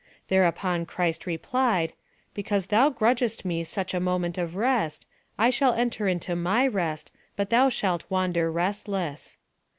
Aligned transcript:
Thereupon 0.29 0.87
Christ 0.87 1.27
replied, 1.27 1.93
'Because 2.33 2.65
thou 2.65 2.89
grudgest 2.89 3.45
Me 3.45 3.63
such 3.63 3.93
a 3.93 3.99
moment 3.99 4.35
of 4.39 4.55
rest, 4.55 5.05
I 5.37 5.51
shall 5.51 5.73
enter 5.75 6.07
into 6.07 6.35
My 6.35 6.65
rest, 6.65 7.11
but 7.35 7.51
thou 7.51 7.69
shalt 7.69 8.09
wander 8.09 8.51
restless.' 8.51 9.37